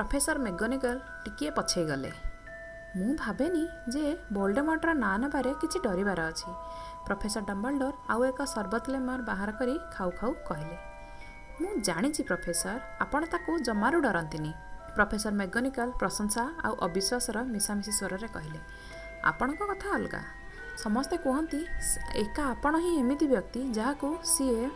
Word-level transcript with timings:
Professor 0.00 0.38
ମେଗନିକାଲ 0.38 0.98
ଟିକିଏ 1.24 1.50
ପଛେଇ 1.50 1.86
ଗଲେ। 1.86 2.12
ମୁଁ 2.96 3.16
ଭାବେନି 3.16 3.68
ଯେ 3.88 4.16
ବୋଲ୍ଡେମଟ୍ର 4.32 4.92
ନାଁ 4.92 5.18
ନେବାରେ 5.18 5.54
କିଛି 5.60 5.78
ଡରିବାର 5.80 6.20
ଅଛି 6.20 6.52
ପ୍ରଫେସର 7.06 7.44
ଡମ୍ବଲଡୋର 7.44 7.92
ଆଉ 8.08 8.24
ଏକ 8.24 8.44
ସର୍ବତ 8.44 8.90
ଲେମର 8.90 9.22
ବାହାର 9.22 9.50
କରି 9.50 9.78
ଖାଉ 9.92 10.10
ଖାଉ 10.10 10.32
କହିଲେ। 10.48 10.76
ମୁଁ 11.60 11.80
ଜାଣିଛି 11.80 12.22
ପ୍ରଫେସର 12.22 12.80
ଆପଣ 13.00 13.24
ତାକୁ 13.24 13.58
ଜମାରୁ 13.58 14.00
ଡରନ୍ତିନି 14.00 14.52
ପ୍ରଫେସର 14.96 15.32
ମେଗନିକାଲ 15.32 15.90
ପ୍ରଶଂସା 15.90 16.42
ଆଉ 16.64 16.76
ଅବିଶ୍ୱାସର 16.80 17.44
ମିଶାମିଶି 17.44 17.92
ସ୍ୱରରେ 17.92 18.28
କହିଲେ। 18.28 18.60
ଆପଣଙ୍କ 19.24 19.66
କଥା 19.66 19.88
ଅଲଗା। 19.94 20.22
ସମସ୍ତେ 20.78 21.16
କୁହନ୍ତି 21.16 21.66
"ସ- 21.80 21.98
ଏକା 22.14 22.44
ଆପଣ 22.44 22.78
ହିଁ 22.78 22.98
ଏମିତି 22.98 23.26
ବ୍ୟକ୍ତି 23.26 23.72
ଯାହାକୁ 23.72 24.18
ସିଏ 24.24 24.70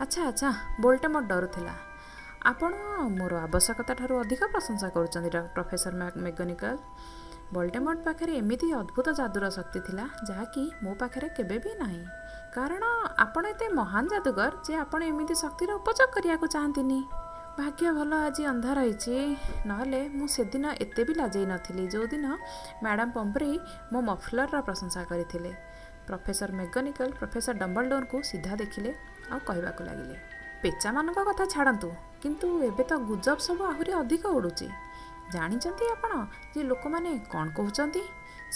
ଆଚ୍ଛା 0.00 0.26
ଆଚ୍ଛା 0.26 0.52
ବୋଲ୍ଟେମଟ୍ 0.80 1.24
ଡରୁଥିଲା। 1.24 1.89
ଆପଣ 2.40 2.74
ମୋର 3.18 3.36
ଆବଶ୍ୟକତା 3.36 3.94
ଠାରୁ 3.94 4.14
ଅଧିକ 4.18 4.42
ପ୍ରଶଂସା 4.44 4.88
କରୁଛନ୍ତି 4.88 5.30
ଡ- 5.30 5.48
ପ୍ରଫେସର 5.54 5.92
ମ୍ୟା- 5.94 6.16
ମେଗନିକାଲ। 6.16 6.76
ବୋଲ୍ଟେମଟ୍ 7.52 8.04
ପାଖରେ 8.04 8.32
ଏମିତି 8.36 8.72
ଅଦ୍ଭୁତ 8.72 9.08
ଯାଦୁର 9.10 9.50
ଶକ୍ତି 9.50 9.80
ଥିଲା 9.80 10.04
ଯାହାକି 10.28 10.62
ମୋ 10.82 10.94
ପାଖରେ 10.94 11.28
କେବେ 11.28 11.58
ବି 11.58 11.74
ନାହିଁ। 11.74 12.04
କାରଣ 12.54 12.84
ଆପଣ 13.18 13.44
ଏତେ 13.46 13.68
ମହାନ 13.68 14.04
ଯାଦୁଗର 14.06 14.52
ଯେ 14.66 14.74
ଆପଣ 14.76 15.00
ଏମିତି 15.02 15.34
ଶକ୍ତିର 15.34 15.70
ଉପଯୋଗ 15.72 16.08
କରିବାକୁ 16.14 16.46
ଚାହାନ୍ତିନି। 16.46 17.00
ଭାଗ୍ୟ 17.58 17.92
ଭଲ 17.92 18.12
ଆଜି 18.14 18.42
ଅନ୍ଧାର 18.46 18.78
ହେଇଛି। 18.78 19.36
ନହେଲେ 19.66 20.08
ମୁଁ 20.08 20.26
ସେଦିନ 20.26 20.64
ଏତେ 20.80 21.02
ବି 21.04 21.14
ଲାଜେଇ 21.14 21.46
ନଥିଲି 21.46 21.84
ଯେଉଁଦିନ 21.86 22.26
ମ୍ୟାଡ଼ାମ୍ 22.84 23.12
ପମ୍ପ୍ରି 23.12 23.50
ମୋ 23.92 24.00
ମଫଲରର 24.00 24.60
ପ୍ରଶଂସା 24.60 25.04
କରିଥିଲେ। 25.04 25.52
ପ୍ରଫେସର 26.08 26.50
ମେଗନିକାଲ 26.52 27.10
ପ୍ରଫେସର 27.20 27.54
ଡମ୍ବଲଡୋରଙ୍କୁ 27.62 28.18
ସିଧା 28.22 28.56
ଦେଖିଲେ 28.56 28.90
ଆଉ 29.30 29.38
କହିବାକୁ 29.46 29.84
ଲାଗିଲେ 29.84 30.16
ପେଚାମାନଙ୍କ 30.62 31.18
କଥା 31.24 31.44
ଛାଡ଼ନ୍ତୁ। 31.46 32.09
କିନ୍ତୁ 32.22 32.48
ଏବେ 32.68 32.84
ତ 32.90 32.92
ଗୁଜବ 33.08 33.38
ସବୁ 33.46 33.62
ଆହୁରି 33.72 33.92
ଅଧିକ 34.00 34.24
ଉଡ଼ୁଛି 34.38 34.66
ଜାଣିଛନ୍ତି 35.34 35.84
ଆପଣ 35.94 36.12
ଯେ 36.54 36.60
ଲୋକମାନେ 36.70 37.10
କ'ଣ 37.32 37.46
କହୁଛନ୍ତି 37.58 38.02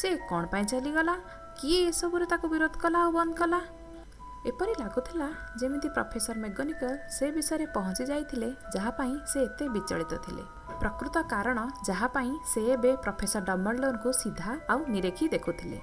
ସେ 0.01 0.09
କ'ଣ 0.31 0.43
ପାଇଁ 0.53 0.65
ଚାଲିଗଲା? 0.73 1.15
କିଏ 1.59 1.79
ଏସବୁରେ 1.91 2.27
ତାକୁ 2.33 2.47
ବିରୋଧ 2.53 2.75
କଲା 2.83 2.99
ଆଉ 3.05 3.11
ବନ୍ଦ 3.17 3.33
କଲା? 3.41 3.61
ଏପରି 4.51 4.73
ଲାଗୁଥିଲା 4.81 5.29
ଯେମିତି 5.61 5.89
ପ୍ରଫେସର 5.97 6.37
ମେଗନିକାଲ 6.45 6.93
ସେ 7.17 7.27
ବିଷୟରେ 7.37 7.67
ପହଞ୍ଚି 7.77 8.05
ଯାଇଥିଲେ 8.11 8.49
ଯାହା 8.75 8.91
ପାଇଁ 8.99 9.15
ସେ 9.31 9.39
ଏତେ 9.47 9.65
ବିଚଳିତ 9.75 10.13
ଥିଲେ। 10.25 10.45
ପ୍ରକୃତ 10.83 11.17
କାରଣ 11.33 11.59
ଯାହା 11.89 12.07
ପାଇଁ 12.17 12.33
ସେ 12.53 12.61
ଏବେ 12.75 12.91
ପ୍ରଫେସର 13.05 13.43
ଡମ୍ବଲଡୋରଙ୍କୁ 13.51 14.11
ସିଧା 14.23 14.51
ଆଉ 14.73 14.81
ନିରେଖି 14.95 15.25
ଦେଖୁଥିଲେ। 15.35 15.79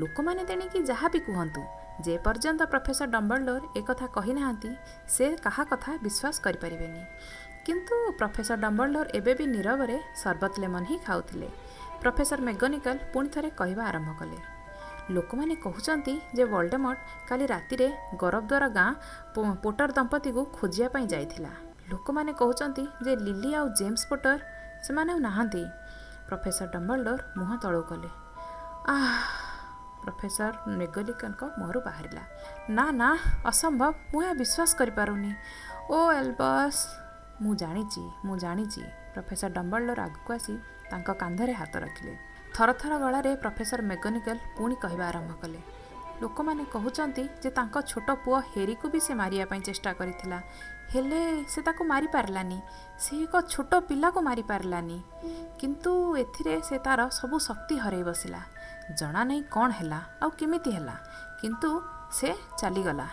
ଲୋକମାନେ 0.00 0.42
ତେଣିକି 0.48 0.78
ଯାହା 0.90 1.06
ବି 1.12 1.20
କୁହନ୍ତୁ 1.28 1.62
ଯେ 2.04 2.14
ପର୍ଯ୍ୟନ୍ତ 2.24 2.62
ପ୍ରଫେସର 2.72 3.08
ଡମ୍ବଲଡୋର 3.14 3.62
ଏକଥା 3.80 4.06
କହିନାହାନ୍ତି 4.16 4.70
ସେ 5.14 5.24
କାହା 5.44 5.62
କଥା 5.70 5.90
ବିଶ୍ୱାସ 6.04 6.36
କରିପାରିବେନି। 6.44 7.02
କିନ୍ତୁ 7.66 7.96
ପ୍ରଫେସର 8.18 8.56
ଡମ୍ବଲଡୋର 8.64 9.06
ଏବେ 9.18 9.32
ବି 9.38 9.44
ନୀରବରେ 9.54 9.96
ସରବତ 10.22 10.52
ଲେମନ 10.62 10.82
ହିଁ 10.90 10.96
ଖାଉଥିଲେ। 11.06 11.48
ପ୍ରଫେସର 12.02 12.38
ମେଗନିକାଲ 12.48 12.96
ପୁଣି 13.12 13.28
ଥରେ 13.34 13.48
କହିବା 13.60 13.82
ଆରମ୍ଭ 13.90 14.10
କଲେ। 14.20 14.38
ଲୋକମାନେ 15.14 15.54
କହୁଛନ୍ତି 15.64 16.14
ଯେ 16.36 16.44
ଭୋଲ୍ଡେମଟ୍ 16.52 17.00
କାଲି 17.28 17.44
ରାତିରେ 17.52 17.88
ଗରବଦ୍ୱାର 18.22 18.64
ଗାଁ 18.78 18.90
ପୋଟର 19.64 19.88
ଦମ୍ପତିକୁ 19.98 20.42
ଖୋଜିବା 20.56 20.88
ପାଇଁ 20.94 21.06
ଯାଇଥିଲା। 21.12 21.52
ଲୋକମାନେ 21.90 22.32
କହୁଛନ୍ତି 22.40 22.84
ଯେ 23.04 23.12
ଲିଲି 23.26 23.50
ଆଉ 23.58 23.66
ଜେମ୍ସ 23.80 24.02
ପୋଟର 24.10 24.38
ସେମାନେ 24.84 25.10
ଆଉ 25.12 25.20
ନାହାନ୍ତି। 25.26 25.62
ପ୍ରଫେସର 26.28 26.66
ଡମ୍ବଲଡୋର 26.74 27.20
ମୁହଁ 27.38 27.54
ତଳକୁ 27.62 27.84
କଲେ। 27.90 28.10
ଆଃ 28.92 29.47
ପ୍ରଫେସର 30.08 30.52
ମେଗଲିକାଙ୍କ 30.80 31.42
ମୁହଁରୁ 31.60 31.80
ବାହାରିଲା। 31.86 32.22
ନା 32.70 32.84
ନା 33.00 33.08
ଅସମ୍ଭବ 33.44 33.92
ମୁଁ 34.12 34.20
ଏହା 34.24 34.34
ବିଶ୍ୱାସ 34.40 34.70
କରିପାରୁନି। 34.80 35.32
ଓ 35.90 35.98
ଏଲବସ୍ 36.20 36.80
ମୁଁ 37.42 37.52
ଜାଣିଛି 37.54 38.02
ମୁଁ 38.26 38.36
ଜାଣିଛି 38.44 38.82
ପ୍ରଫେସର 39.14 39.50
ଡମ୍ବଲଡୋର 39.56 40.00
ଆଗକୁ 40.08 40.30
ଆସି 40.32 40.54
ତାଙ୍କ 40.90 41.08
କାନ୍ଧରେ 41.22 41.52
ହାତ 41.52 41.74
ରଖିଲେ। 41.84 42.14
ଥରଥର 42.56 42.92
ଗଳାରେ 42.98 43.30
ପ୍ରଫେସର 43.36 43.80
ମେଗନିକାଲ 43.90 44.38
ପୁଣି 44.56 44.74
କହିବା 44.74 45.04
ଆରମ୍ଭ 45.08 45.32
କଲେ। 45.42 45.60
ଲୋକମାନେ 46.22 46.64
କହୁଛନ୍ତି 46.74 47.24
ଯେ 47.42 47.50
ତାଙ୍କ 47.50 47.76
ଛୋଟ 47.90 48.08
ପୁଅ 48.24 48.38
ହେରିକୁ 48.52 48.86
ବି 48.92 49.00
ସେ 49.06 49.12
ମାରିବା 49.14 49.44
ପାଇଁ 49.50 49.60
ଚେଷ୍ଟା 49.68 49.90
କରିଥିଲା। 50.00 50.38
ହେଲେ 50.92 51.20
ସେ 51.52 51.60
ତାକୁ 51.62 51.82
ମାରିପାରିଲାନି। 51.84 52.58
ସେ 52.98 53.12
ଏକ 53.24 53.34
ଛୋଟ 53.52 53.72
ପିଲାକୁ 53.88 54.18
ମାରିପାରିଲାନି। 54.28 54.98
କିନ୍ତୁ 55.60 55.92
ଏଥିରେ 56.16 56.54
ସେ 56.68 56.76
ତାର 56.86 57.00
ସବୁ 57.18 57.36
ଶକ୍ତି 57.38 57.74
ହରାଇ 57.84 58.02
ବସିଲା। 58.02 58.40
ଜଣା 58.94 59.24
ନାହିଁ 59.24 59.42
କ'ଣ 59.42 59.70
ହେଲା 59.70 60.02
ଆଉ 60.22 60.30
କେମିତି 60.30 60.70
ହେଲା? 60.70 60.92
କିନ୍ତୁ 61.40 61.82
ସେ 62.12 62.34
ଚାଲିଗଲା। 62.58 63.08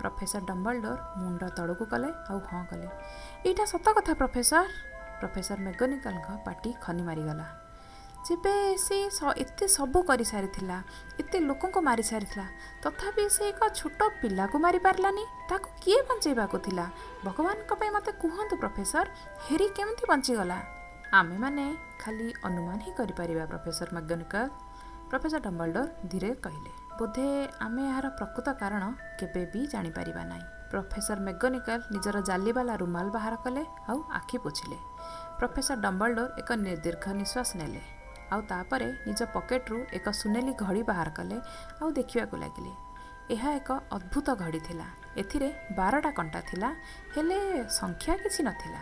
ପ୍ରଫେସର 0.00 0.40
ଡମ୍ବଲଡୋର 0.44 0.98
ମୁଣ୍ଡ 1.16 1.48
ତଳକୁ 1.48 1.84
କଲେ 1.84 2.12
ଆଉ 2.28 2.38
ହଁ 2.38 2.64
କଲେ। 2.64 2.88
ଏଇଟା 3.46 3.64
ସତ 3.64 3.88
କଥା 3.88 4.14
ପ୍ରଫେସର? 4.14 4.66
ପ୍ରଫେସର 5.20 5.60
ମେଗନିକାଲଙ୍କ 5.60 6.26
ପାଟି 6.46 6.72
ଖନି 6.82 7.02
ମାରିଗଲା। 7.02 7.44
ଯେବେ 8.30 8.76
ସ- 9.10 9.36
ଏତେ 9.36 9.68
ସବୁ 9.68 10.02
କରିସାରିଥିଲା 10.02 10.82
ଏତେ 11.20 11.40
ଲୋକଙ୍କୁ 11.40 11.80
ମାରିସାରିଥିଲା 11.80 12.46
ତଥାପି 12.82 13.28
ସେ 13.28 13.48
ଏକ 13.48 13.68
ଛୋଟ 13.68 14.10
ପିଲାକୁ 14.22 14.58
ମାରିପାରିଲାନି 14.58 15.24
ତାକୁ 15.50 15.70
କିଏ 15.80 16.02
ବଞ୍ଚେଇବାକୁ 16.02 16.58
ଥିଲା? 16.58 16.90
ଭଗବାନଙ୍କ 17.24 17.74
ପାଇଁ 17.74 17.90
ମୋତେ 17.90 18.12
କୁହନ୍ତୁ 18.12 18.56
ପ୍ରଫେସର 18.56 19.06
ହେରି 19.50 19.68
କେମିତି 19.68 20.02
ବଞ୍ଚିଗଲା? 20.08 20.60
ଆମେମାନେ 21.12 21.76
ଖାଲି 22.00 22.34
ଅନୁମାନ 22.44 22.78
ହିଁ 22.78 22.92
କରିପାରିବା 22.92 23.46
ପ୍ରଫେସର 23.46 23.88
ମେଗନିକାଲ 23.92 24.48
ପ୍ରଫେସର 25.10 25.40
ଡମ୍ବଲଡୋର 25.46 25.88
ଧୀରେ 26.12 26.30
କହିଲେ 26.44 26.70
ବୋଧେ 26.98 27.26
ଆମେ 27.66 27.82
ଏହାର 27.90 28.06
ପ୍ରକୃତ 28.18 28.46
କାରଣ 28.62 28.84
କେବେ 29.20 29.42
ବି 29.52 29.60
ଜାଣିପାରିବା 29.72 30.22
ନାହିଁ 30.30 30.44
ପ୍ରଫେସର 30.70 31.18
ମେଗନିକାଲ 31.28 31.80
ନିଜର 31.94 32.16
ଜାଲିବାଲା 32.28 32.74
ରୁମାଲ 32.82 33.06
ବାହାର 33.16 33.34
କଲେ 33.44 33.62
ଆଉ 33.90 33.98
ଆଖି 34.18 34.36
ପୋଛିଲେ। 34.44 34.78
ପ୍ରଫେସର 35.38 35.76
ଡମ୍ବଲଡୋର 35.84 36.28
ଏକ 36.40 36.50
ନିର୍ଦୀର୍ଘ 36.66 37.04
ନିଶ୍ୱାସ 37.20 37.48
ନେଲେ 37.60 37.82
ଆଉ 38.32 38.40
ତାପରେ 38.50 38.88
ନିଜ 39.06 39.20
ପକେଟରୁ 39.36 39.78
ଏକ 39.98 40.06
ସୁନେଲି 40.20 40.52
ଘଡ଼ି 40.62 40.82
ବାହାର 40.90 41.08
କଲେ 41.18 41.36
ଆଉ 41.80 41.88
ଦେଖିବାକୁ 41.98 42.36
ଲାଗିଲେ। 42.42 42.72
ଏହା 43.34 43.50
ଏକ 43.60 43.70
ଅଦ୍ଭୁତ 43.96 44.28
ଘଡ଼ି 44.42 44.60
ଥିଲା। 44.66 44.86
ଏଥିରେ 45.20 45.48
ବାରଟା 45.78 46.10
କଣ୍ଟା 46.18 46.40
ଥିଲା 46.50 46.68
ହେଲେ 47.14 47.38
ସଂଖ୍ୟା 47.78 48.14
କିଛି 48.22 48.40
ନଥିଲା। 48.48 48.80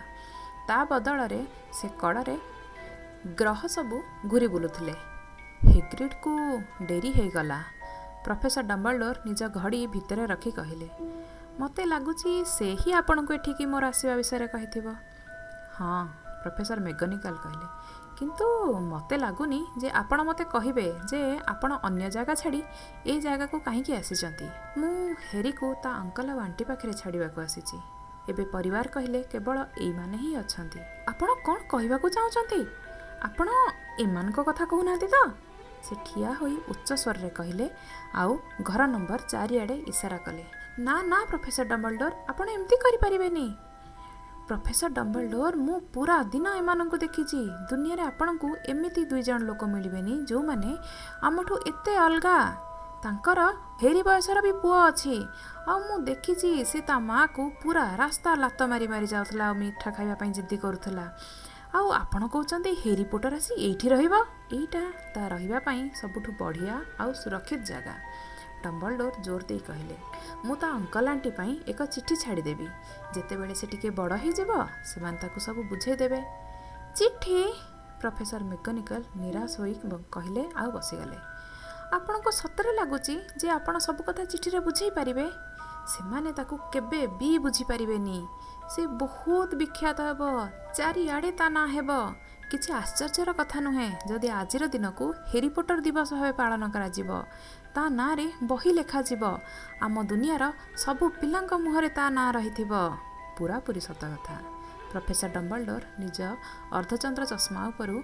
ତା 0.69 0.79
ବଦଳରେ 0.91 1.41
ସେ 1.79 1.87
କଡ଼ରେ 2.03 2.37
ଗ୍ରହ 3.41 3.61
ସବୁ 3.77 3.97
ଘୁରି 4.31 4.49
ବୁଲୁଥିଲେ 4.55 4.95
ହେଗ୍ରିଡ୍କୁ 5.70 6.34
ଡେରି 6.88 7.12
ହେଇଗଲା 7.12 7.60
ପ୍ରଫେସର 8.26 8.64
ଡମ୍ବଲଡୋର 8.68 9.16
ନିଜ 9.26 9.42
ଘଡ଼ି 9.56 9.80
ଭିତରେ 9.88 10.24
ରଖି 10.26 10.52
କହିଲେ 10.52 10.88
ମୋତେ 11.60 11.84
ଲାଗୁଛି 11.86 12.32
ସେ 12.48 12.68
ହିଁ 12.82 12.92
ଆପଣଙ୍କୁ 13.00 13.32
ଏଠିକି 13.34 13.66
ମୋର 13.66 13.84
ଆସିବା 13.92 14.14
ବିଷୟରେ 14.16 14.48
କହିଥିବ 14.48 14.86
ହଁ 15.78 16.00
ପ୍ରଫେସର 16.44 16.80
ମେଗନିକାଲ 16.80 17.36
କହିଲେ 17.44 17.68
କିନ୍ତୁ 18.20 18.46
ମୋତେ 18.86 19.16
ଲାଗୁନି 19.18 19.60
ଯେ 19.82 19.90
ଆପଣ 19.96 20.20
ମୋତେ 20.24 20.44
କହିବେ 20.54 20.88
ଯେ 21.12 21.20
ଆପଣ 21.48 21.72
ଅନ୍ୟ 21.88 22.08
ଜାଗା 22.16 22.34
ଛାଡ଼ି 22.42 22.62
ଏ 23.06 23.14
ଜାଗାକୁ 23.20 23.56
କାହିଁକି 23.68 23.92
ଆସିଛନ୍ତି 24.00 24.48
ମୁଁ 24.80 24.92
ହେରିକୁ 25.28 25.68
ତା 25.84 25.90
ଅଙ୍କଲ 26.04 26.28
ଆଉ 26.30 26.40
ଆଣ୍ଟି 26.40 26.64
ପାଖରେ 26.70 26.94
ଛାଡ଼ିବାକୁ 27.02 27.40
ଆସିଛି 27.42 27.78
ଏବେ 28.30 28.44
ପରିବାର 28.56 28.86
କହିଲେ 28.96 29.20
କେବଳ 29.32 29.58
ଏଇମାନେ 29.82 30.18
ହିଁ 30.24 30.32
ଅଛନ୍ତି 30.36 30.80
ଆପଣ 31.12 31.30
କ'ଣ 31.46 31.58
କହିବାକୁ 31.68 32.08
ଚାହୁଁଛନ୍ତି 32.16 32.62
ଆପଣ 33.28 33.48
ଏମାନଙ୍କ 34.04 34.40
କଥା 34.50 34.64
କହୁନାହାନ୍ତି 34.72 35.08
ତ 35.14 35.18
ସେ 35.87 35.95
ଠିଆ 36.07 36.31
ହୋଇ 36.41 36.57
ଉଚ୍ଚ 36.73 36.89
ସ୍ୱରରେ 37.03 37.31
କହିଲେ 37.39 37.67
ଆଉ 38.21 38.33
ଘର 38.69 38.81
ନମ୍ବର 38.95 39.21
ଚାରିଆଡ଼େ 39.33 39.77
ଇସାରା 39.93 40.19
କଲେ। 40.27 40.45
ନା 40.87 40.95
ନା 41.11 41.19
ପ୍ରଫେସର 41.31 41.65
ଡମ୍ବଲଡୋର 41.73 42.13
ଆପଣ 42.31 42.47
ଏମିତି 42.57 42.77
କରିପାରିବେନି। 42.85 43.47
ପ୍ରଫେସର 44.49 44.91
ଡମ୍ବଲଡୋର 44.99 45.55
ମୁଁ 45.67 45.77
ପୁରା 45.95 46.17
ଦିନ 46.33 46.47
ଏମାନଙ୍କୁ 46.61 46.97
ଦେଖିଛି। 47.05 47.41
ଦୁନିଆରେ 47.71 48.05
ଆପଣଙ୍କୁ 48.11 48.49
ଏମିତି 48.73 49.03
ଦୁଇ 49.11 49.23
ଜଣ 49.29 49.41
ଲୋକ 49.49 49.63
ମିଳିବେନି 49.75 50.15
ଯେଉଁମାନେ 50.29 50.71
ଆମଠୁ 51.29 51.55
ଏତେ 51.71 51.93
ଅଲଗା। 52.07 52.39
ତାଙ୍କର 53.05 53.41
ହେରି 53.81 54.03
ବୟସର 54.09 54.39
ବି 54.47 54.53
ପୁଅ 54.63 54.77
ଅଛି। 54.91 55.17
ଆଉ 55.71 55.79
ମୁଁ 55.87 55.97
ଦେଖିଛି 56.09 56.51
ସେ 56.71 56.79
ତା 56.89 56.97
ମାଆକୁ 57.09 57.43
ପୁରା 57.63 57.87
ରାସ୍ତା 58.03 58.31
ଲାତ 58.43 58.61
ମାରି 58.71 58.87
ମାରି 58.93 59.07
ଯାଉଥିଲା 59.15 59.45
ଆଉ 59.49 59.55
ମିଠା 59.63 59.89
ଖାଇବା 59.97 60.15
ପାଇଁ 60.21 60.31
ଜିଦ୍ଦି 60.37 60.57
କରୁଥିଲା। 60.65 61.05
ଆଉ 61.75 61.87
ଆପଣ 61.93 62.23
କହୁଛନ୍ତି 62.35 62.71
ହେରି 62.83 63.05
ପୋଟର 63.13 63.35
ଆସି 63.41 63.53
ଏଇଠି 63.67 63.87
ରହିବ? 63.93 64.15
ଏଇଟା 64.57 64.83
ତା 65.15 65.23
ରହିବା 65.33 65.59
ପାଇଁ 65.67 65.81
ସବୁଠୁ 66.01 66.31
ବଢ଼ିଆ 66.41 66.75
ଆଉ 67.03 67.11
ସୁରକ୍ଷିତ 67.23 67.63
ଜାଗା। 67.71 67.95
ଡମ୍ବଲଡୋର 68.65 69.15
ଜୋର 69.27 69.43
ଦେଇ 69.51 69.61
କହିଲେ 69.69 69.97
ମୁଁ 70.45 70.55
ତା 70.63 70.69
ଅଙ୍କଲ 70.79 71.07
ଆଣ୍ଟି 71.13 71.31
ପାଇଁ 71.39 71.53
ଏକ 71.73 71.81
ଚିଠି 71.95 72.15
ଛାଡ଼ିଦେବି। 72.23 72.67
ଯେତେବେଳେ 73.15 73.55
ସେ 73.61 73.67
ଟିକେ 73.73 73.89
ବଡ଼ 73.99 74.13
ହେଇଯିବ 74.23 74.51
ସେମାନେ 74.91 75.19
ତାକୁ 75.23 75.39
ସବୁ 75.47 75.61
ବୁଝେଇଦେବେ 75.71 76.21
ଚିଠି 76.97 77.39
ପ୍ରଫେସର 78.01 78.43
ମେକାନିକାଲ 78.53 79.03
ନିରାଶ 79.21 79.53
ହୋଇ 79.61 79.75
କହିଲେ 80.15 80.43
ଆଉ 80.61 80.69
ବସିଗଲେ। 80.77 81.19
ଆପଣଙ୍କୁ 81.97 82.31
ସତରେ 82.41 82.71
ଲାଗୁଛି 82.79 83.15
ଯେ 83.41 83.49
ଆପଣ 83.59 83.75
ସବୁ 83.87 84.01
କଥା 84.09 84.23
ଚିଠିରେ 84.33 84.59
ବୁଝେଇ 84.67 84.91
ପାରିବେ? 84.99 85.27
ସେମାନେ 85.93 86.31
ତାକୁ 86.39 86.55
କେବେ 86.73 87.01
ବି 87.21 87.31
ବୁଝିପାରିବେନି। 87.45 88.19
ସେ 88.73 88.83
ବହୁତ 89.01 89.51
ବିଖ୍ୟାତ 89.61 89.99
ହେବ 90.09 90.23
ଚାରିଆଡ଼େ 90.77 91.31
ତା 91.39 91.47
ନାଁ 91.57 91.67
ହେବ। 91.75 91.91
କିଛି 92.51 92.71
ଆଶ୍ଚର୍ଯ୍ୟର 92.83 93.31
କଥା 93.41 93.59
ନୁହେଁ 93.67 93.91
ଯଦି 94.09 94.29
ଆଜିର 94.41 94.65
ଦିନକୁ 94.75 95.05
ହେରିପୋଟର 95.31 95.79
ଦିବସ 95.87 96.11
ଭାବେ 96.19 96.33
ପାଳନ 96.41 96.63
କରାଯିବ 96.75 97.11
ତା 97.75 97.83
ନାଁରେ 97.99 98.27
ବହି 98.51 98.71
ଲେଖାଯିବ। 98.79 99.23
ଆମ 99.85 99.95
ଦୁନିଆର 100.11 100.45
ସବୁ 100.83 101.05
ପିଲାଙ୍କ 101.21 101.53
ମୁହଁରେ 101.65 101.89
ତା 101.99 102.05
ନାଁ 102.17 102.29
ରହିଥିବ। 102.37 102.73
ପୁରାପୁରି 103.37 103.81
ସତ 103.89 104.03
କଥା। 104.13 104.37
ପ୍ରଫେସର 104.91 105.31
ଡମ୍ବଲଡୋର 105.37 105.85
ନିଜ 106.03 106.19
ଅର୍ଦ୍ଧଚନ୍ଦ୍ର 106.77 107.25
ଚଷମା 107.33 107.63
ଉପରୁ 107.73 107.97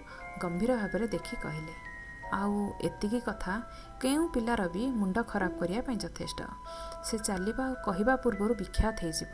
ଗମ୍ଭୀର 0.42 0.70
ଭାବରେ 0.80 1.06
ଦେଖି 1.14 1.34
କହିଲେ 1.44 1.74
ଆଉ 2.32 2.72
ଏତିକି 2.80 3.20
କଥା 3.20 3.54
କେଉଁ 4.00 4.24
ପିଲାର 4.34 4.62
ବି 4.74 4.82
ମୁଣ୍ଡ 4.90 5.16
ଖରାପ 5.22 5.52
କରିବା 5.60 5.82
ପାଇଁ 5.82 5.96
ଯଥେଷ୍ଟ। 5.96 6.40
ସେ 7.04 7.16
ଚାଲିବା 7.18 7.64
ଆଉ 7.66 7.74
କହିବା 7.86 8.14
ପୂର୍ବରୁ 8.16 8.54
ବିଖ୍ୟାତ 8.54 8.96
ହେଇଯିବ। 9.02 9.32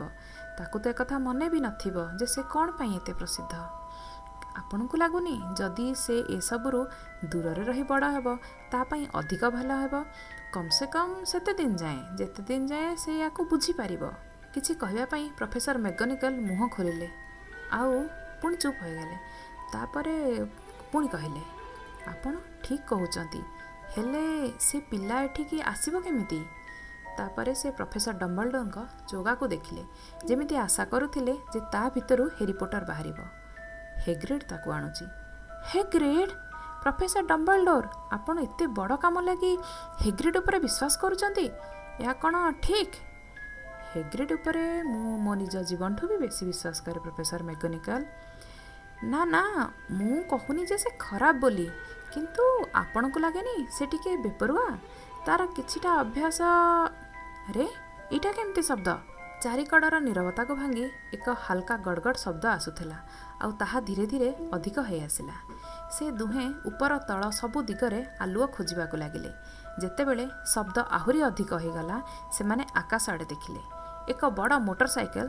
ତାକୁ 0.57 0.75
ତ 0.79 0.85
ଏକଥା 0.93 1.17
ମନେ 1.19 1.45
ବି 1.49 1.59
ନଥିବ 1.67 1.95
ଯେ 2.19 2.25
ସେ 2.25 2.41
କ'ଣ 2.53 2.67
ପାଇଁ 2.79 2.91
ଏତେ 2.99 3.13
ପ୍ରସିଦ୍ଧ। 3.19 3.53
ଆପଣଙ୍କୁ 4.57 4.95
ଲାଗୁନି 4.97 5.35
ଯଦି 5.59 5.87
ସେ 5.95 6.15
ଏସବୁରୁ 6.37 6.79
ଦୂରରେ 7.31 7.63
ରହି 7.69 7.83
ବଡ଼ 7.83 8.05
ହେବ 8.15 8.27
ତା 8.71 8.79
ପାଇଁ 8.89 9.03
ଅଧିକ 9.19 9.43
ଭଲ 9.55 9.69
ହେବ? 9.83 9.95
କମ୍ 10.53 10.71
ସେ 10.71 10.85
କମ୍ 10.95 11.13
ସେତେ 11.25 11.51
ଦିନ 11.59 11.71
ଯାଏଁ 11.77 12.01
ଯେତେ 12.17 12.41
ଦିନ 12.49 12.61
ଯାଏଁ 12.71 12.95
ସେ 12.97 13.11
ୟାକୁ 13.21 13.41
ବୁଝିପାରିବ। 13.51 14.03
କିଛି 14.53 14.71
କହିବା 14.81 15.05
ପାଇଁ 15.05 15.25
ପ୍ରଫେସର 15.37 15.75
ମେକାନିକାଲ 15.77 16.33
ମୁହଁ 16.49 16.67
ଖୋଲିଲେ। 16.69 17.09
ଆଉ 17.71 17.93
ପୁଣି 18.41 18.55
ଚୁପ୍ 18.57 18.79
ହୋଇଗଲେ। 18.81 19.17
ତାପରେ 19.73 20.15
ପୁଣି 20.91 21.07
କହିଲେ 21.07 21.56
ଆପଣ 22.07 22.33
ଠିକ୍ 22.63 22.85
କହୁଛନ୍ତି 22.89 23.41
ହେଲେ 23.93 24.23
ସେ 24.59 24.77
ପିଲା 24.91 25.17
ଏଠିକି 25.25 25.57
ଆସିବ 25.71 25.95
କେମିତି? 26.05 26.39
ତାପରେ 27.17 27.53
ସେ 27.61 27.67
ପ୍ରଫେସର 27.77 28.15
ଡମ୍ବଲଡୋଙ୍କ 28.21 28.77
ଚୋଗାକୁ 29.11 29.45
ଦେଖିଲେ 29.53 29.83
ଯେମିତି 30.29 30.55
ଆଶା 30.65 30.83
କରୁଥିଲେ 30.91 31.33
ଯେ 31.53 31.59
ତା 31.73 31.83
ଭିତରୁ 31.95 32.25
ହେରିପୋଟର 32.37 32.83
ବାହାରିବ। 32.91 33.19
ହେଗ୍ରେଡ୍ 34.05 34.43
ତାକୁ 34.51 34.67
ଆଣୁଛି 34.77 35.05
ହେଗ୍ରେଡ୍! 35.71 36.31
ପ୍ରଫେସର 36.83 37.23
ଡମ୍ବଲଡୋର 37.31 37.85
ଆପଣ 38.17 38.35
ଏତେ 38.47 38.65
ବଡ଼ 38.77 38.95
କାମ 39.03 39.15
ଲାଗି 39.27 39.53
ହେଗ୍ରେଡ୍ 40.03 40.37
ଉପରେ 40.41 40.57
ବିଶ୍ୱାସ 40.65 40.93
କରୁଛନ୍ତି 41.01 41.45
ଏହା 42.01 42.13
କ'ଣ 42.23 42.35
ଠିକ୍? 42.65 42.95
ହେଗ୍ରେଡ୍ 43.91 44.31
ଉପରେ 44.37 44.63
ମୁଁ 44.83 45.11
ମୋ 45.25 45.33
ନିଜ 45.41 45.55
ଜୀବନଠୁ 45.69 46.03
ବି 46.09 46.15
ବେଶୀ 46.23 46.43
ବିଶ୍ୱାସ 46.51 46.77
କରେ 46.85 46.99
ପ୍ରଫେସର 47.05 47.41
ମେକାନିକାଲ। 47.49 48.01
ନା 49.03 49.25
ନା 49.25 49.41
ମୁଁ 49.91 50.21
କହୁନି 50.29 50.63
ଯେ 50.65 50.77
ସେ 50.77 50.89
ଖରାପ 50.99 51.35
ବୋଲି। 51.41 51.67
କିନ୍ତୁ 52.13 52.43
ଆପଣଙ୍କୁ 52.73 53.19
ଲାଗେନି 53.19 53.55
ସେ 53.71 53.85
ଟିକେ 53.91 54.11
ବେପରୁଆ? 54.25 54.65
ତାର 55.25 55.41
କିଛିଟା 55.55 55.91
ଅଭ୍ୟାସ 56.03 56.39
ଆରେ 57.49 57.65
ଏଇଟା 58.15 58.31
କେମିତି 58.37 58.61
ଶବ୍ଦ? 58.69 58.89
ଚାରିକଡ଼ର 59.43 59.95
ନିରବତାକୁ 60.01 60.53
ଭାଙ୍ଗି 60.59 60.85
ଏକ 61.13 61.25
ହାଲକା 61.45 61.75
ଗଡ଼ଗଡ଼ 61.85 62.17
ଶବ୍ଦ 62.25 62.43
ଆସୁଥିଲା 62.57 62.97
ଆଉ 63.43 63.51
ତାହା 63.61 63.77
ଧୀରେ 63.87 64.05
ଧୀରେ 64.11 64.29
ଅଧିକ 64.55 64.77
ହେଇ 64.89 65.01
ଆସିଲା 65.07 65.35
ସେ 65.95 66.05
ଦୁହେଁ 66.19 66.47
ଉପର 66.69 66.91
ତଳ 67.09 67.21
ସବୁ 67.39 67.57
ଦିଗରେ 67.69 67.99
ଆଲୁଅ 68.23 68.45
ଖୋଜିବାକୁ 68.55 68.95
ଲାଗିଲେ। 68.97 69.31
ଯେତେବେଳେ 69.81 70.25
ଶବ୍ଦ 70.53 70.77
ଆହୁରି 70.97 71.19
ଅଧିକ 71.29 71.51
ହୋଇଗଲା 71.61 71.97
ସେମାନେ 72.35 72.63
ଆକାଶ 72.81 73.05
ଆଡ଼େ 73.13 73.25
ଦେଖିଲେ। 73.33 73.61
ଏକ 74.11 74.21
ବଡ଼ 74.39 74.53
ମୋଟର 74.67 74.87
ସାଇକେଲ 74.87 75.27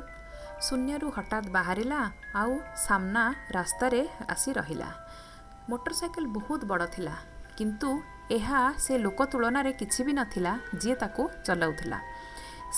ଶୂନ୍ୟରୁ 0.67 1.09
ହଠାତ୍ 1.17 1.49
ବାହାରିଲା 1.57 2.01
ଆଉ 2.41 2.53
ସାମ୍ନା 2.87 3.25
ରାସ୍ତାରେ 3.57 4.01
ଆସି 4.35 4.51
ରହିଲା। 4.59 4.89
ମୋଟର 5.71 5.93
ସାଇକେଲ 6.01 6.25
ବହୁତ 6.37 6.61
ବଡ଼ 6.71 6.85
ଥିଲା 6.95 7.15
କିନ୍ତୁ 7.59 7.91
ଏହା 8.37 8.61
ସେ 8.85 8.93
ଲୋକ 9.05 9.19
ତୁଳନାରେ 9.33 9.73
କିଛି 9.81 10.01
ବି 10.07 10.13
ନଥିଲା 10.21 10.53
ଯିଏ 10.81 10.95
ତାକୁ 11.03 11.23
ଚଲାଉଥିଲା। 11.47 11.99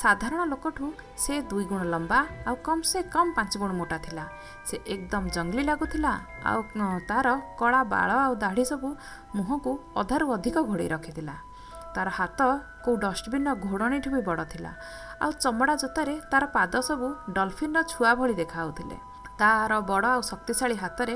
ସାଧାରଣ 0.00 0.40
ଲୋକଠୁ 0.52 0.86
ସେ 1.22 1.34
ଦୁଇ 1.50 1.64
ଗୁଣ 1.70 1.82
ଲମ୍ବା 1.92 2.18
ଆଉ 2.48 2.56
କମ୍ 2.66 2.82
ସେ 2.90 2.98
କମ୍ 3.14 3.30
ପାଞ୍ଚ 3.36 3.52
ଗୁଣ 3.62 3.70
ମୋଟା 3.80 3.98
ଥିଲା। 4.06 4.24
ସେ 4.68 4.76
ଏକଦମ 4.94 5.24
ଜଙ୍ଗଲି 5.34 5.62
ଲାଗୁଥିଲା 5.70 6.12
ଆଉ 6.50 6.60
ତାର 7.10 7.26
କଳା 7.60 7.80
ବାଳ 7.92 8.10
ଆଉ 8.26 8.32
ଦାଢ଼ି 8.42 8.64
ସବୁ 8.70 8.88
ମୁହଁକୁ 9.36 9.72
ଅଧାରୁ 10.00 10.26
ଅଧିକ 10.36 10.56
ଘୋଡ଼େଇ 10.68 10.90
ରଖିଥିଲା। 10.94 11.34
ତାର 11.94 12.08
ହାତ 12.18 12.40
କେଉଁ 12.84 12.96
ଡଷ୍ଟବିନ୍ର 13.04 13.50
ଘୋଡ଼ଣୀଠୁ 13.66 14.08
ବି 14.14 14.20
ବଡ଼ 14.28 14.42
ଥିଲା। 14.52 14.72
ଆଉ 15.22 15.30
ଚମଡ଼ା 15.44 15.74
ଜୋତାରେ 15.82 16.14
ତାର 16.32 16.44
ପାଦ 16.56 16.72
ସବୁ 16.88 17.06
ଡଲଫିନ୍ର 17.36 17.78
ଛୁଆ 17.92 18.10
ଭଳି 18.18 18.34
ଦେଖାହେଉଥିଲେ 18.40 18.96
ତାର 19.40 19.72
ବଡ଼ 19.90 20.06
ଆଉ 20.14 20.20
ଶକ୍ତିଶାଳୀ 20.30 20.76
ହାତରେ 20.82 21.14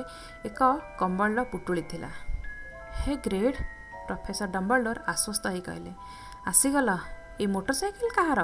ଏକ 0.48 0.60
କମ୍ବଳର 1.00 1.40
ପୁଟୁଳି 1.52 1.82
ଥିଲା। 1.92 2.10
ହେ 3.00 3.12
ଗ୍ରେଡ୍ 3.26 3.58
ପ୍ରଫେସର 4.08 4.48
ଡମ୍ବଲଡୋର 4.56 4.98
ଆଶ୍ୱସ୍ତ 5.12 5.44
ହୋଇ 5.52 5.62
କହିଲେ 5.68 5.92
ଆସିଗଲ 6.50 6.90
ଏଇ 7.42 7.46
ମୋଟର 7.54 7.74
ସାଇକେଲ 7.80 8.08
କାହାର? 8.18 8.40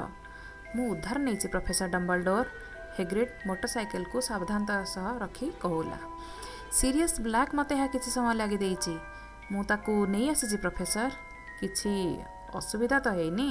ମୁଁ 0.75 0.85
ଉଦ୍ଧାର 0.93 1.17
ନେଇଛି 1.27 1.47
ପ୍ରଫେସର 1.53 1.87
ଡମ୍ବଲଡୋର 1.95 2.45
ହେଗ୍ରିଡ୍ 2.97 3.31
ମୋଟର 3.47 3.67
ସାଇକେଲକୁ 3.75 4.17
ସାବଧାନତାର 4.29 4.81
ସହ 4.93 5.05
ରଖି 5.23 5.47
କହୁଲା 5.63 5.99
ସିରିୟସ୍ 6.77 7.17
ବ୍ଲାକ୍ 7.25 7.51
ମୋତେ 7.57 7.73
ଏହା 7.77 7.87
କିଛି 7.93 8.09
ସମୟ 8.15 8.33
ଲାଗି 8.41 8.57
ଦେଇଛି। 8.63 8.93
ମୁଁ 9.51 9.61
ତାକୁ 9.69 9.91
ନେଇ 10.13 10.25
ଆସିଛି 10.33 10.57
ପ୍ରଫେସର। 10.63 11.11
କିଛି 11.61 11.93
ଅସୁବିଧା 12.59 12.97
ତ 13.05 13.07
ହେଇନି। 13.17 13.49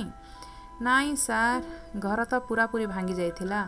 ନାଇଁ 0.86 1.12
ସାର୍ 1.16 1.64
ଘର 2.04 2.20
ତ 2.24 2.34
ପୁରାପୁରି 2.48 2.86
ଭାଙ୍ଗି 2.86 3.14
ଯାଇଥିଲା। 3.20 3.60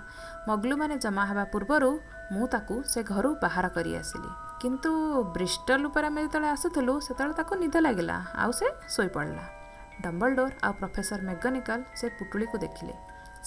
ମଗ୍ଲୁମାନେ 0.48 0.94
ଜମା 1.04 1.22
ହେବା 1.30 1.44
ପୂର୍ବରୁ 1.52 1.90
ମୁଁ 2.32 2.46
ତାକୁ 2.54 2.74
ସେ 2.92 3.00
ଘରୁ 3.12 3.30
ବାହାର 3.42 3.66
କରି 3.76 3.92
ଆସିଲି। 3.96 4.30
କିନ୍ତୁ 4.62 4.90
ବ୍ରିଷ୍ଟଲ 5.34 5.82
ଉପରେ 5.88 6.06
ଆମେ 6.06 6.20
ଯେତେବେଳେ 6.24 6.48
ଆସୁଥିଲୁ 6.56 6.94
ସେତେବେଳେ 7.06 7.34
ତାକୁ 7.40 7.52
ନିଦ 7.62 7.76
ଲାଗିଲା 7.86 8.16
ଆଉ 8.42 8.50
ସେ 8.58 8.66
ଶୋଇପଡ଼ିଲା। 8.94 9.44
ଡମ୍ବଲଡୋର 10.02 10.52
ଆଉ 10.66 10.72
ପ୍ରଫେସର 10.80 11.20
ମେକାନିକାଲ 11.28 11.80
ସେ 11.98 12.06
ପୁଟୁଳିକୁ 12.18 12.56
ଦେଖିଲେ। 12.64 12.94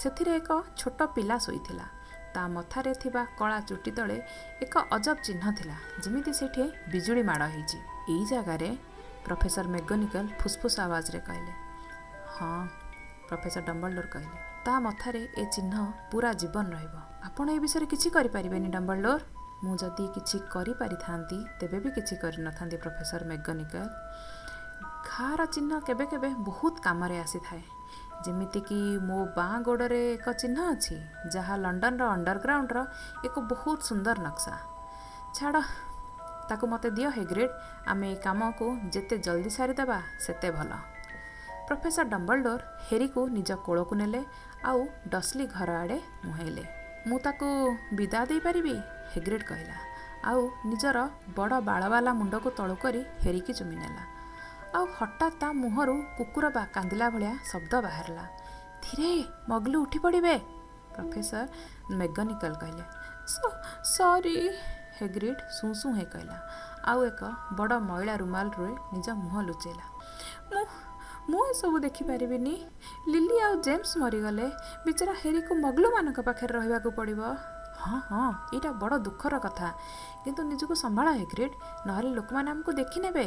ସେଥିରେ 0.00 0.32
ଏକ 0.40 0.50
ଛୋଟ 0.80 0.98
ପିଲା 1.14 1.36
ଶୋଇଥିଲା। 1.46 1.86
ତା 2.34 2.42
ମଥାରେ 2.54 2.92
ଥିବା 3.02 3.22
କଳା 3.38 3.58
ଚୁଟି 3.68 3.90
ତଳେ 3.96 4.16
ଏକ 4.64 4.74
ଅଜବ 4.96 5.16
ଚିହ୍ନ 5.26 5.44
ଥିଲା 5.58 5.76
ଯେମିତି 6.02 6.32
ସେଠି 6.40 6.64
ବିଜୁଳି 6.92 7.22
ମାଡ଼ 7.30 7.44
ହେଇଛି। 7.54 7.78
ଏଇ 8.12 8.24
ଜାଗାରେ 8.32 8.70
ପ୍ରଫେସର 9.26 9.66
ମେକାନିକାଲ 9.76 10.24
ଫୁସ୍ଫୁସ୍ 10.40 10.76
ଆୱାଜରେ 10.84 11.20
କହିଲେ 11.28 11.52
ହଁ 12.34 12.58
ପ୍ରଫେସର 13.28 13.62
ଡମ୍ବଲଡୋର 13.68 14.08
କହିଲେ 14.14 14.36
ତା 14.66 14.74
ମଥାରେ 14.86 15.22
ଏ 15.42 15.44
ଚିହ୍ନ 15.54 15.74
ପୁରା 16.10 16.30
ଜୀବନ 16.40 16.66
ରହିବ। 16.74 16.94
ଆପଣ 17.26 17.46
ଏ 17.56 17.58
ବିଷୟରେ 17.64 17.86
କିଛି 17.92 18.08
କରିପାରିବେନି 18.16 18.68
ଡମ୍ବଲଡୋର 18.76 19.20
ମୁଁ 19.64 19.74
ଯଦି 19.82 20.04
କିଛି 20.16 20.36
କରିପାରିଥାନ୍ତି 20.54 21.38
ତେବେ 21.60 21.78
ବି 21.84 21.90
କିଛି 21.96 22.14
କରିନଥାନ୍ତି 22.22 22.76
ପ୍ରଫେସର 22.84 23.20
ମେକାନିକାଲ 23.32 23.86
ଘାର 25.10 25.40
ଚିହ୍ନ 25.54 25.72
କେବେ 25.88 26.04
କେବେ 26.12 26.28
ବହୁତ 26.48 26.74
କାମରେ 26.86 27.16
ଆସିଥାଏ। 27.24 27.62
ଯେମିତିକି 28.24 28.80
ମୋ 29.08 29.18
ବାଁ 29.36 29.54
ଗୋଡ଼ରେ 29.66 30.00
ଏକ 30.16 30.26
ଚିହ୍ନ 30.42 30.58
ଅଛି 30.72 30.96
ଯାହା 31.34 31.54
ଲଣ୍ଡନର 31.64 32.02
ଅଣ୍ଡରଗ୍ରାଉଣ୍ଡର 32.16 32.78
ଏକ 33.26 33.34
ବହୁତ 33.52 33.78
ସୁନ୍ଦର 33.90 34.16
ନକ୍ସା। 34.26 34.54
ଛାଡ଼ 35.36 35.56
ତାକୁ 36.48 36.64
ମୋତେ 36.72 36.88
ଦିଅ 36.96 37.08
ହେଗ୍ରେଡ୍ 37.18 37.52
ଆମେ 37.92 38.06
ଏ 38.12 38.16
କାମକୁ 38.26 38.66
ଯେତେ 38.94 39.16
ଜଲ୍ଦି 39.18 39.50
ସାରିଦେବା 39.50 39.98
ସେତେ 40.24 40.48
ଭଲ। 40.56 40.70
ପ୍ରଫେସର 41.68 42.06
ଡମ୍ବଲଡୋର 42.12 42.60
ହେରିକୁ 42.88 43.20
ନିଜ 43.36 43.50
କୋଳକୁ 43.66 43.94
ନେଲେ 44.00 44.20
ଆଉ 44.70 44.80
ଡସ୍ଲି 45.12 45.44
ଘର 45.46 45.70
ଆଡ଼େ 45.82 45.98
ମୁହାଁଇଲେ। 46.26 46.64
ମୁଁ 47.08 47.18
ତାକୁ 47.26 47.46
ବିଦା 47.98 48.20
ଦେଇପାରିବି 48.30 48.74
ହେଗ୍ରେଡ୍ 49.12 49.44
କହିଲା। 49.50 49.76
ଆଉ 50.28 50.40
ନିଜର 50.70 50.98
ବଡ଼ 51.36 51.54
ବାଳବାଲା 51.68 52.12
ମୁଣ୍ଡକୁ 52.20 52.48
ତଳୁ 52.58 52.76
କରି 52.82 53.00
ହେରିକି 53.24 53.52
ଚୁମି 53.58 53.76
ନେଲା 53.82 54.02
ଆଉ 54.76 54.84
ହଠାତ୍ 54.98 55.36
ତା 55.40 55.48
ମୁହଁରୁ 55.62 55.94
କୁକୁର 56.18 56.46
ବା 56.56 56.62
କାନ୍ଦିଲା 56.74 57.06
ଭଳିଆ 57.14 57.32
ଶବ୍ଦ 57.50 57.72
ବାହାରିଲା। 57.86 58.24
ଧୀରେ 58.82 59.10
ମଗଲୁ 59.50 59.76
ଉଠି 59.84 59.98
ପଡ଼ିବେ? 60.04 60.36
ପ୍ରଫେସର 60.94 61.44
ମେକାନିକାଲ 61.98 62.52
କହିଲେ। 62.62 62.84
ସରି। 63.94 64.36
ହେଗ୍ରିଡ୍ 65.00 65.40
ସୁଁ 65.50 65.70
ସୁଁ 65.74 65.90
ହେ 65.94 66.04
କହିଲା 66.04 66.38
ଆଉ 66.84 66.98
ଏକ 67.04 67.20
ବଡ଼ 67.52 67.72
ମଇଳା 67.80 68.14
ରୁମାଲରେ 68.16 68.72
ନିଜ 68.92 69.06
ମୁହଁ 69.22 69.40
ଲୁଚେଇଲା। 69.48 69.86
ମୁଁ 70.50 70.64
ମୁଁ 71.30 71.42
ଏସବୁ 71.50 71.76
ଦେଖିପାରିବିନି। 71.78 72.54
ଲିଲି 73.08 73.36
ଆଉ 73.40 73.54
ଜେମ୍ସ 73.66 73.90
ମରିଗଲେ। 73.98 74.46
ବିଚରା 74.86 75.14
ହେରିକୁ 75.22 75.52
ମଗଲୁମାନଙ୍କ 75.64 76.18
ପାଖରେ 76.28 76.52
ରହିବାକୁ 76.58 76.88
ପଡ଼ିବ। 76.98 77.20
ହଁ 77.80 77.98
ହଁ 78.08 78.26
ଏଇଟା 78.54 78.70
ବଡ଼ 78.82 78.94
ଦୁଃଖର 79.06 79.34
କଥା। 79.38 79.68
କିନ୍ତୁ 80.24 80.42
ନିଜକୁ 80.42 80.74
ସମ୍ଭାଳ 80.74 81.06
ହେଗ୍ରିଡ୍ 81.20 81.54
ନହେଲେ 81.86 82.10
ଲୋକମାନେ 82.18 82.48
ଆମକୁ 82.50 82.70
ଦେଖିନେବେ। 82.72 83.26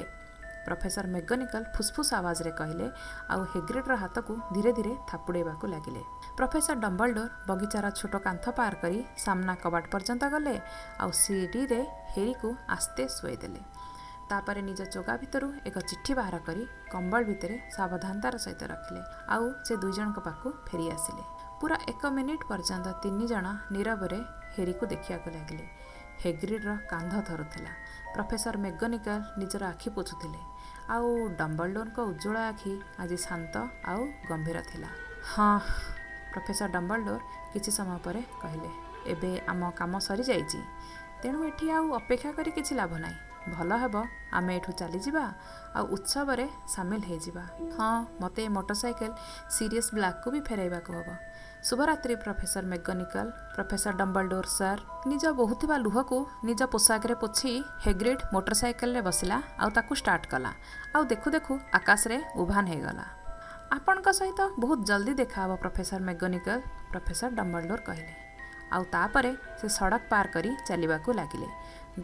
ପ୍ରଫେସର 0.70 1.06
ମେକାନିକାଲ 1.16 1.64
ଫୁସ୍ଫୁସ୍ 1.76 2.12
ଆୱାଜରେ 2.20 2.52
କହିଲେ 2.60 2.88
ଆଉ 3.34 3.42
ହେଗ୍ରିଡ୍ର 3.54 3.94
ହାତକୁ 4.04 4.34
ଧୀରେ 4.56 4.72
ଧୀରେ 4.78 4.94
ଥାପୁଡ଼େଇବାକୁ 5.10 5.66
ଲାଗିଲେ 5.74 6.02
ପ୍ରଫେସର 6.40 6.76
ଡମ୍ବଲଡୋର 6.86 7.28
ବଗିଚାର 7.50 7.86
ଛୋଟ 8.00 8.16
କାନ୍ଥ 8.28 8.46
ପାର 8.60 8.74
କରି 8.84 9.00
ସାମ୍ନା 9.26 9.54
କବାଟ 9.64 9.86
ପର୍ଯ୍ୟନ୍ତ 9.94 10.24
ଗଲେ 10.36 10.56
ଆଉ 11.04 11.12
ସିଡ଼ିରେ 11.24 11.82
ହେରିକୁ 12.14 12.50
ଆସ୍ତେ 12.76 13.04
ଶୋଇଦେଲେ 13.18 13.62
ତାପରେ 14.30 14.62
ନିଜ 14.70 14.82
ଚୋଗା 14.94 15.14
ଭିତରୁ 15.22 15.48
ଏକ 15.68 15.78
ଚିଠି 15.90 16.14
ବାହାର 16.20 16.38
କରି 16.48 16.64
କମ୍ବଳ 16.94 17.22
ଭିତରେ 17.30 17.56
ସାବଧାନତାର 17.76 18.36
ସହିତ 18.46 18.62
ରଖିଲେ 18.72 19.02
ଆଉ 19.34 19.46
ସେ 19.66 19.74
ଦୁଇ 19.82 19.94
ଜଣଙ୍କ 19.98 20.20
ପାଖକୁ 20.28 20.50
ଫେରି 20.68 20.86
ଆସିଲେ। 20.96 21.24
ପୁରା 21.62 21.78
ଏକ 21.92 22.02
ମିନିଟ୍ 22.18 22.44
ପର୍ଯ୍ୟନ୍ତ 22.50 22.88
ତିନି 23.04 23.26
ଜଣ 23.32 23.46
ନୀରବରେ 23.74 24.20
ହେରିକୁ 24.56 24.84
ଦେଖିବାକୁ 24.94 25.28
ଲାଗିଲେ। 25.36 25.66
ହେଗ୍ରିଡ୍ର 26.22 26.70
କାନ୍ଧ 26.92 27.14
ଥରୁଥିଲା। 27.30 27.72
ପ୍ରଫେସର 28.16 28.56
ମେଗନିକାଲ 28.66 29.20
ନିଜର 29.40 29.64
ଆଖି 29.74 29.90
ପୋଛୁଥିଲେ। 29.98 30.42
ଆଉ 30.90 31.08
ଡମ୍ବଲଡୋରଙ୍କ 31.38 32.00
ଉଜ୍ଜଳ 32.00 32.38
ଆଖି 32.38 32.74
ଆଜି 33.00 33.18
ଶାନ୍ତ 33.18 33.54
ଆଉ 33.86 34.02
ଗମ୍ଭୀର 34.30 34.62
ଥିଲା। 34.62 34.90
ହଁ। 35.36 35.60
ପ୍ରଫେସର 36.34 36.68
ଡମ୍ବଲଡୋର 36.72 37.22
କିଛି 37.54 37.72
ସମୟ 37.72 37.98
ପରେ 38.04 38.22
କହିଲେ 38.42 38.70
ଏବେ 39.06 39.32
ଆମ 39.48 39.62
କାମ 39.72 39.94
ସରିଯାଇଛି। 40.00 40.60
ତେଣୁ 41.22 41.38
ଏଠି 41.46 41.66
ଆଉ 41.72 41.86
ଅପେକ୍ଷା 41.94 42.32
କରି 42.32 42.52
କିଛି 42.52 42.74
ଲାଭ 42.76 42.92
ନାହିଁ। 42.98 43.18
ଭଲ 43.56 43.72
ହେବ 43.84 43.96
ଆମେ 44.38 44.52
ଏଠୁ 44.60 44.72
ଚାଲିଯିବା 44.80 45.26
ଆଉ 45.78 45.84
ଉତ୍ସବରେ 45.96 46.46
ସାମିଲ 46.74 47.02
ହେଇଯିବା। 47.10 47.44
ହଁ 47.78 47.92
ମୋତେ 48.22 48.42
ଏ 48.46 48.50
ମୋଟରସାଇକେଲ 48.58 49.12
ସିରିୟସ୍ 49.56 49.92
ବ୍ଲାକ୍କୁ 49.98 50.28
ବି 50.34 50.40
ଫେରାଇବାକୁ 50.48 50.90
ହେବ। 50.98 51.10
ଶୁଭରାତ୍ରି 51.68 52.16
professor 52.24 52.64
McGonagall. 52.74 53.28
Professor 53.56 53.94
Dumbledore 54.02 54.48
sir 54.58 54.82
ନିଜ 55.12 55.24
ବହୁଥିବା 55.40 55.76
ଲୁହକୁ 55.86 56.18
ନିଜ 56.48 56.62
ପୋଷାକରେ 56.74 57.16
ପୋଛି 57.24 57.52
ହେଗ୍ରିଡ୍ 57.86 58.22
ମୋଟରସାଇକେଲରେ 58.34 59.02
ବସିଲା 59.08 59.38
ଆଉ 59.62 59.70
ତାକୁ 59.78 59.92
ଷ୍ଟାର୍ଟ 60.02 60.24
କଲା। 60.32 60.52
ଆଉ 60.96 61.04
ଦେଖୁ 61.12 61.28
ଦେଖୁ 61.36 61.54
ଆକାଶରେ 61.80 62.18
ଉଭାନ 62.42 62.64
ହେଇଗଲା। 62.72 63.06
ଆପଣଙ୍କ 63.76 64.08
ସହିତ 64.20 64.40
ବହୁତ 64.64 64.80
ଜଲ୍ଦି 64.90 65.14
ଦେଖାହେବ 65.22 65.52
ପ୍ରଫେସର 65.64 66.00
ମେକାନିକାଲ 66.10 66.60
ପ୍ରଫେସର 66.92 67.30
ଡମ୍ବଲଡୋର 67.40 67.82
କହିଲେ। 67.90 68.14
ଆଉ 68.74 68.84
ତାପରେ 68.94 69.32
ସେ 69.60 69.68
ସଡ଼କ 69.78 70.04
ପାର 70.12 70.26
କରି 70.34 70.50
ଚାଲିବାକୁ 70.68 71.10
ଲାଗିଲେ। 71.20 71.50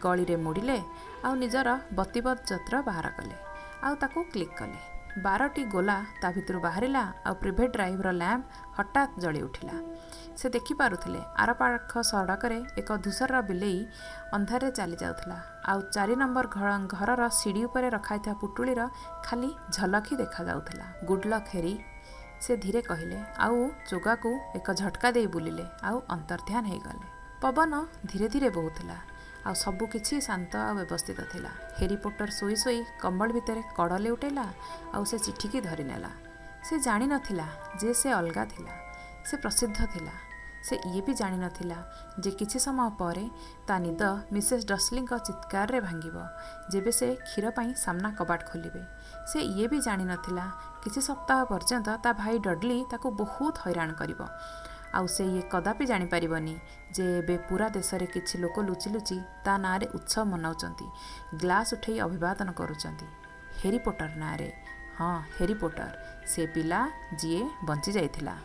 ଗଳିରେ 0.04 0.36
ମୋଡ଼ିଲେ 0.36 0.78
ଆଉ 1.24 1.32
ନିଜର 1.42 1.68
ବତିବତ୍ 1.98 2.40
ଯତ୍ର 2.50 2.74
ବାହାର 2.88 3.06
କଲେ। 3.18 3.36
ଆଉ 3.84 3.94
ତାକୁ 4.02 4.18
କ୍ଲିକ୍ 4.32 4.54
କଲେ। 4.58 4.80
ବାରଟି 5.24 5.62
ଗୋଲା 5.72 5.96
ତା 6.20 6.28
ଭିତରୁ 6.36 6.58
ବାହାରିଲା 6.60 7.02
ଆଉ 7.26 7.34
ପ୍ରିଭେଟ୍ 7.42 7.72
ଡ୍ରାଇଭର 7.76 8.08
ଲ୍ୟାମ୍ପ 8.20 8.44
ହଠାତ୍ 8.76 9.12
ଜଳି 9.22 9.40
ଉଠିଲା। 9.42 9.76
ସେ 10.38 10.46
ଦେଖିପାରୁଥିଲେ 10.56 11.20
ଆରପାଖ 11.42 11.92
ସଡ଼କରେ 12.10 12.58
ଏକ 12.80 12.88
ଧୂସର 13.04 13.32
ବିଲେଇ 13.48 13.80
ଅନ୍ଧାରରେ 14.36 14.70
ଚାଲି 14.78 14.96
ଯାଉଥିଲା। 15.02 15.38
ଆଉ 15.70 15.78
ଚାରି 15.94 16.14
ନମ୍ବର 16.22 16.46
ଘରର 16.94 17.22
ସିଡ଼ି 17.40 17.62
ଉପରେ 17.68 17.88
ରଖାଇଥିବା 17.96 18.34
ପୁଟୁଳିର 18.42 18.80
ଖାଲି 19.26 19.50
ଝଲକ 19.76 20.06
ଦେଖାଯାଉଥିଲା। 20.22 20.86
ଗୁଡ୍ 21.08 21.26
ଲକ୍ 21.32 21.48
ହେରି 21.54 21.74
ସେ 22.44 22.52
ଧୀରେ 22.62 22.80
କହିଲେ 22.90 23.18
ଆଉ 23.44 23.58
ଚୋଗାକୁ 23.88 24.30
ଏକ 24.58 24.66
ଝଟକା 24.80 25.08
ଦେଇ 25.16 25.26
ବୁଲିଲେ 25.34 25.64
ଆଉ 25.88 25.96
ଅନ୍ତର୍ଧ୍ୟାନ 26.16 26.64
ହେଇଗଲେ। 26.70 27.06
ପବନ 27.42 27.72
ଧୀରେ 28.10 28.26
ଧୀରେ 28.28 28.48
ବହୁଥିଲା। 28.50 28.96
ଆଉ 29.46 29.54
ସବୁକିଛି 29.54 30.14
ଶାନ୍ତ 30.20 30.52
ଆଉ 30.66 30.74
ବ୍ୟବସ୍ଥିତ 30.78 31.20
ଥିଲା। 31.32 31.50
ହେରି 31.78 31.96
ପୋଟର 32.04 32.28
ଶୋଇ 32.38 32.56
ଶୋଇ 32.62 32.80
କମ୍ବଳ 33.02 33.28
ଭିତରେ 33.36 33.62
କଡ଼ 33.78 33.94
ଲେଉଟାଇଲା 34.04 34.46
ଆଉ 34.94 35.04
ସେ 35.10 35.16
ଚିଠିକି 35.18 35.58
ଧରିନେଲା। 35.68 36.10
ସେ 36.66 36.74
ଜାଣିନଥିଲା 36.78 37.46
ଯେ 37.80 37.90
ସେ 38.00 38.08
ଅଲଗା 38.12 38.44
ଥିଲା। 38.52 38.72
ସେ 39.28 39.34
ପ୍ରସିଦ୍ଧ 39.36 39.78
ଥିଲା। 39.94 40.14
ସେ 40.66 40.74
ଇଏ 40.88 41.00
ବି 41.06 41.12
ଜାଣିନଥିଲା 41.14 41.78
ଯେ 42.22 42.30
କିଛି 42.38 42.58
ସମୟ 42.58 42.90
ପରେ 42.98 43.24
ତା 43.66 43.74
ନିଦ 43.78 44.02
ମିସେସ୍ 44.34 44.64
ଡସ୍ଲିଙ୍କ 44.66 45.12
ଚିତ୍କାରରେ 45.26 45.78
ଭାଙ୍ଗିବ। 45.80 46.16
ଯେବେ 46.72 46.92
ସେ 46.98 47.08
କ୍ଷୀର 47.26 47.46
ପାଇଁ 47.58 47.70
ସାମ୍ନା 47.84 48.10
କବାଟ 48.18 48.40
ଖୋଲିବେ। 48.50 48.82
ସେ 49.30 49.38
ଇଏ 49.52 49.66
ବି 49.72 49.78
ଜାଣିନଥିଲା। 49.80 50.46
କିଛି 50.82 51.00
ସପ୍ତାହ 51.00 51.38
ପର୍ଯ୍ୟନ୍ତ 51.50 51.88
ତା 52.04 52.10
ଭାଇ 52.22 52.34
ଡଡଲି 52.46 52.78
ତାକୁ 52.90 53.06
ବହୁତ 53.22 53.54
ହଇରାଣ 53.64 53.90
କରିବ। 54.00 54.20
ଆଉ 54.96 55.06
ସେ 55.06 55.24
ଇଏ 55.32 55.42
କଦାପି 55.52 55.84
ଜାଣିପାରିବନି 55.90 56.54
ଯେ 56.96 57.06
ଏବେ 57.18 57.36
ପୁରା 57.48 57.68
ଦେଶରେ 57.76 58.06
କିଛି 58.14 58.34
ଲୋକ 58.42 58.56
ଲୁଚି 58.68 58.88
ଲୁଚି 58.94 59.18
ତା 59.44 59.54
ନାଁରେ 59.64 59.86
ଉତ୍ସବ 59.98 60.24
ମନାଉଛନ୍ତି 60.32 60.86
ଗ୍ଲାସ୍ 61.40 61.74
ଉଠେଇ 61.76 61.98
ଅଭିବାଦନ 62.06 62.48
କରୁଛନ୍ତି 62.60 63.08
ହେରି 63.60 63.78
ପୋଟର 63.86 64.10
ନାଁରେ। 64.22 64.50
ହଁ 64.98 65.14
ହେରି 65.38 65.54
ପୋଟର। 65.62 65.90
ସେ 66.26 66.42
ପିଲା 66.54 66.80
ଯିଏ 67.20 67.42
ବଞ୍ଚି 67.64 67.90
ଯାଇଥିଲା 67.92 68.36